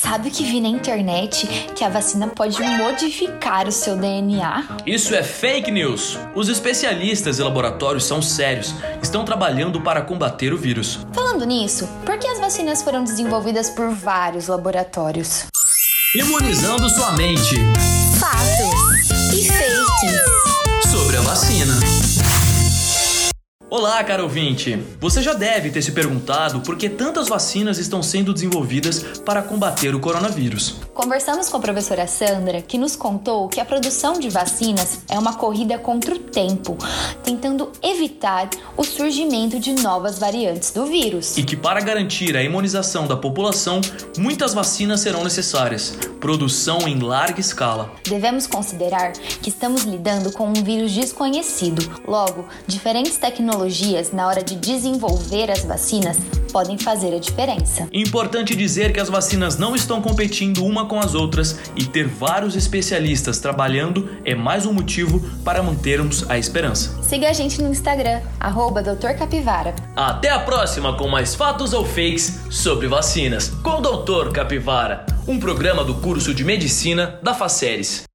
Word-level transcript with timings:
Sabe 0.00 0.30
o 0.30 0.32
que 0.32 0.42
vi 0.42 0.58
na 0.58 0.68
internet? 0.68 1.46
Que 1.76 1.84
a 1.84 1.88
vacina 1.88 2.26
pode 2.26 2.60
modificar 2.62 3.68
o 3.68 3.72
seu 3.72 3.94
DNA? 3.94 4.64
Isso 4.86 5.14
é 5.14 5.22
fake 5.22 5.70
news. 5.70 6.18
Os 6.34 6.48
especialistas 6.48 7.38
e 7.38 7.42
laboratórios 7.42 8.04
são 8.04 8.22
sérios, 8.22 8.74
estão 9.02 9.22
trabalhando 9.22 9.82
para 9.82 10.00
combater 10.00 10.52
o 10.52 10.56
vírus. 10.56 11.06
Falando 11.12 11.44
nisso, 11.44 11.86
por 12.06 12.18
que 12.18 12.26
as 12.26 12.40
vacinas 12.40 12.82
foram 12.82 13.04
desenvolvidas 13.04 13.68
por 13.68 13.90
vários 13.90 14.48
laboratórios? 14.48 15.44
Imunizando 16.16 16.88
sua 16.88 17.12
mente. 17.12 17.56
Fatos 18.18 18.81
Olá, 23.74 24.04
caro 24.04 24.24
ouvinte! 24.24 24.78
Você 25.00 25.22
já 25.22 25.32
deve 25.32 25.70
ter 25.70 25.80
se 25.80 25.92
perguntado 25.92 26.60
por 26.60 26.76
que 26.76 26.90
tantas 26.90 27.26
vacinas 27.26 27.78
estão 27.78 28.02
sendo 28.02 28.34
desenvolvidas 28.34 29.18
para 29.20 29.40
combater 29.40 29.94
o 29.94 29.98
coronavírus. 29.98 30.76
Conversamos 30.94 31.48
com 31.48 31.56
a 31.56 31.60
professora 31.60 32.06
Sandra, 32.06 32.60
que 32.60 32.76
nos 32.76 32.94
contou 32.94 33.48
que 33.48 33.58
a 33.58 33.64
produção 33.64 34.20
de 34.20 34.28
vacinas 34.28 34.98
é 35.08 35.18
uma 35.18 35.32
corrida 35.32 35.78
contra 35.78 36.14
o 36.14 36.18
tempo, 36.18 36.76
tentando 37.24 37.72
evitar 37.82 38.50
o 38.76 38.84
surgimento 38.84 39.58
de 39.58 39.72
novas 39.72 40.18
variantes 40.18 40.70
do 40.70 40.84
vírus. 40.84 41.38
E 41.38 41.44
que, 41.44 41.56
para 41.56 41.80
garantir 41.80 42.36
a 42.36 42.42
imunização 42.42 43.06
da 43.06 43.16
população, 43.16 43.80
muitas 44.18 44.52
vacinas 44.52 45.00
serão 45.00 45.24
necessárias 45.24 45.96
produção 46.20 46.86
em 46.86 46.98
larga 47.00 47.40
escala. 47.40 47.90
Devemos 48.04 48.46
considerar 48.46 49.12
que 49.12 49.48
estamos 49.48 49.84
lidando 49.84 50.30
com 50.30 50.46
um 50.46 50.62
vírus 50.62 50.92
desconhecido, 50.92 52.00
logo, 52.06 52.46
diferentes 52.66 53.16
tecnologias 53.16 54.12
na 54.12 54.26
hora 54.26 54.42
de 54.42 54.54
desenvolver 54.56 55.50
as 55.50 55.64
vacinas 55.64 56.18
podem 56.52 56.76
fazer 56.76 57.14
a 57.14 57.18
diferença. 57.18 57.88
Importante 57.92 58.54
dizer 58.54 58.92
que 58.92 59.00
as 59.00 59.08
vacinas 59.08 59.56
não 59.56 59.74
estão 59.74 60.02
competindo 60.02 60.64
uma 60.64 60.84
com 60.84 61.00
as 61.00 61.14
outras 61.14 61.58
e 61.74 61.84
ter 61.84 62.06
vários 62.06 62.54
especialistas 62.54 63.40
trabalhando 63.40 64.08
é 64.24 64.34
mais 64.34 64.66
um 64.66 64.72
motivo 64.72 65.20
para 65.42 65.62
mantermos 65.62 66.28
a 66.30 66.38
esperança. 66.38 67.02
Siga 67.02 67.30
a 67.30 67.32
gente 67.32 67.60
no 67.62 67.70
Instagram, 67.70 68.20
arroba 68.38 68.82
Dr. 68.82 69.16
Capivara. 69.18 69.74
Até 69.96 70.28
a 70.28 70.38
próxima 70.38 70.96
com 70.96 71.08
mais 71.08 71.34
fatos 71.34 71.72
ou 71.72 71.84
fakes 71.84 72.42
sobre 72.50 72.86
vacinas 72.86 73.48
com 73.62 73.78
o 73.78 73.80
Dr. 73.80 74.30
Capivara, 74.32 75.06
um 75.26 75.40
programa 75.40 75.82
do 75.82 75.94
curso 75.94 76.34
de 76.34 76.44
medicina 76.44 77.18
da 77.22 77.32
Faceres. 77.32 78.11